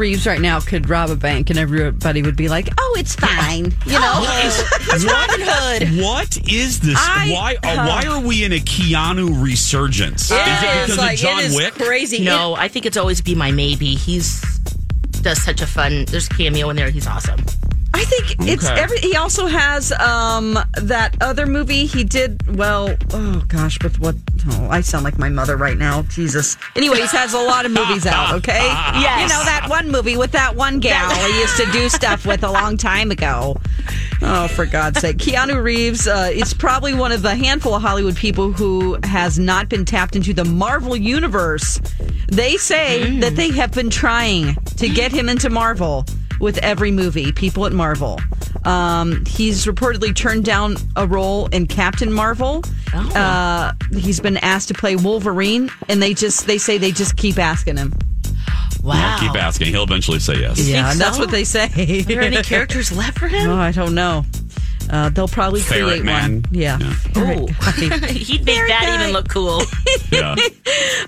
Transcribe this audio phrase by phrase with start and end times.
[0.00, 3.66] Reeves right now could rob a bank and everybody would be like, "Oh, it's fine,"
[3.86, 4.24] you know.
[4.24, 6.02] It's Robin Hood.
[6.02, 6.96] What is this?
[6.98, 7.56] I- why?
[7.62, 10.30] Uh, why are we in a Keanu resurgence?
[10.30, 11.74] is it because like, of John it is Wick?
[11.74, 12.24] crazy.
[12.24, 13.94] No, I think it's always be my maybe.
[13.94, 14.40] He's
[15.22, 16.06] does such a fun.
[16.06, 16.88] There's a cameo in there.
[16.90, 17.40] He's awesome.
[17.92, 18.80] I think it's Okay.
[18.80, 18.98] every.
[19.00, 22.56] He also has um that other movie he did.
[22.56, 24.14] Well, oh gosh, with what?
[24.48, 26.02] Oh, I sound like my mother right now.
[26.02, 26.56] Jesus.
[26.76, 28.30] Anyways, has a lot of movies out.
[28.40, 28.58] Okay.
[28.58, 29.22] Yes.
[29.22, 32.42] You know that one movie with that one gal he used to do stuff with
[32.42, 33.56] a long time ago.
[34.22, 35.16] Oh, for God's sake.
[35.18, 39.68] Keanu Reeves uh, is probably one of the handful of Hollywood people who has not
[39.68, 41.80] been tapped into the Marvel Universe.
[42.28, 46.04] They say that they have been trying to get him into Marvel
[46.40, 48.18] with every movie, people at Marvel.
[48.64, 52.62] Um, he's reportedly turned down a role in Captain Marvel.
[52.92, 57.38] Uh, he's been asked to play Wolverine, and they just they say they just keep
[57.38, 57.92] asking him.
[58.82, 59.18] Wow.
[59.20, 59.68] Keep asking.
[59.68, 60.58] He'll eventually say yes.
[60.58, 61.64] Yeah, think and that's what they say.
[61.66, 63.50] Are there any characters left for him?
[63.50, 64.24] Oh, I don't know.
[64.90, 66.42] Uh, they'll probably Ferret create Man.
[66.42, 66.44] one.
[66.50, 66.78] Yeah.
[67.14, 67.40] Yeah.
[67.42, 67.46] Ooh.
[68.08, 68.94] He'd make that guy.
[69.02, 69.62] even look cool.
[70.10, 70.34] Yeah.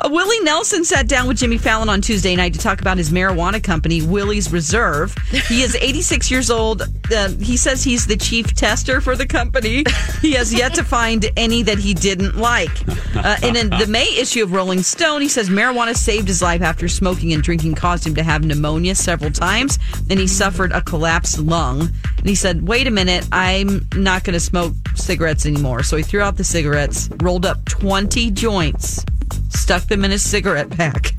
[0.00, 3.10] Uh, Willie Nelson sat down with Jimmy Fallon on Tuesday night to talk about his
[3.10, 5.14] marijuana company, Willie's Reserve.
[5.46, 6.82] He is 86 years old.
[7.12, 9.84] Uh, he says he's the chief tester for the company.
[10.20, 12.70] He has yet to find any that he didn't like.
[13.14, 16.60] Uh, and in the May issue of Rolling Stone, he says marijuana saved his life
[16.62, 19.78] after smoking and drinking caused him to have pneumonia several times,
[20.10, 21.90] and he suffered a collapsed lung.
[22.18, 26.02] And he said, "Wait a minute, I'm not going to smoke cigarettes anymore." So he
[26.02, 29.04] threw out the cigarettes, rolled up 20 joints
[29.50, 31.12] stuck them in his cigarette pack.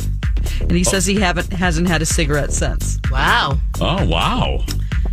[0.61, 0.89] And he oh.
[0.89, 2.99] says he haven't hasn't had a cigarette since.
[3.11, 3.59] Wow.
[3.79, 4.63] Oh wow.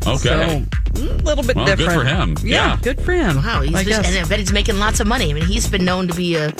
[0.06, 0.64] Okay.
[0.94, 2.00] So a little bit Well, good different.
[2.02, 2.36] for him.
[2.42, 2.78] Yeah.
[2.80, 3.36] good for him.
[3.36, 3.60] Wow.
[3.62, 4.14] He's I just, guess.
[4.16, 5.30] and I bet he's making lots of money.
[5.30, 6.52] I mean, he's been known to be a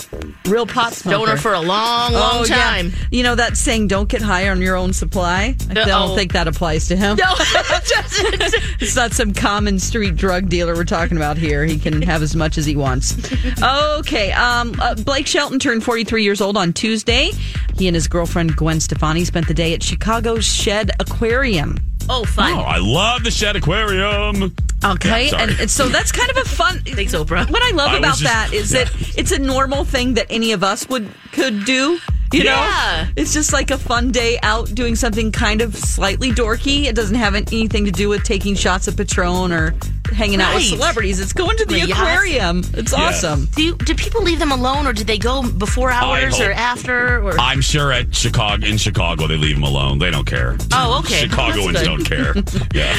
[0.47, 1.27] real pot smoker.
[1.27, 2.57] donor for a long, long Oh, yeah.
[2.57, 2.93] time.
[3.11, 6.49] You know that saying, "Don't get high on your own supply." I don't think that
[6.49, 7.17] applies to him.
[7.17, 8.65] No, it doesn't.
[8.81, 11.65] It's not some common street drug dealer we're talking about here.
[11.65, 13.17] He can have as much as he wants.
[13.63, 14.33] Okay.
[14.33, 17.31] Um, uh, Blake Shelton turned 43 years old on Tuesday.
[17.79, 21.77] He and his girlfriend Gwen Stefani spent the day at Chicago's Shedd Aquarium.
[22.09, 22.53] Oh, fun.
[22.53, 24.55] Oh, I love the Shedd Aquarium.
[24.85, 26.79] Okay, Yeah, and, and so that's kind of a fun.
[26.87, 27.51] Thanks, Oprah.
[27.51, 28.85] What I love I about just- that is yeah.
[28.85, 31.99] that it's a normal thing that any of us would could do.
[32.33, 33.05] You Yeah.
[33.07, 36.85] know, it's just like a fun day out doing something kind of slightly dorky.
[36.87, 39.75] It doesn't have anything to do with taking shots of Patron or
[40.15, 40.71] hanging out with Right.
[40.79, 41.21] celebrities.
[41.21, 42.01] It's going to the, The yachts.
[42.03, 42.63] aquarium.
[42.75, 43.47] It's awesome.
[43.55, 47.23] Do, you, do people leave them alone, or do they go before hours or after?
[47.23, 49.99] Or I'm sure at Chicago in Chicago they leave them alone.
[49.99, 50.57] They don't care.
[50.73, 51.23] Oh, okay.
[51.29, 52.35] Chicagoans That's don't care.
[52.75, 52.95] Yeah.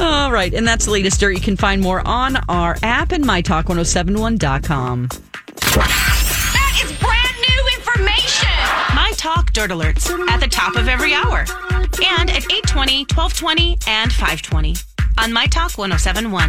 [0.00, 1.32] All right, and that's the latest dirt.
[1.32, 5.08] You can find more on our app and mytalk1071.com.
[5.60, 8.48] That is brand new information.
[8.94, 11.44] My Talk Dirt Alerts at the top of every hour.
[12.02, 14.74] And at 820, 1220, and 520
[15.18, 16.32] on My Talk 1071.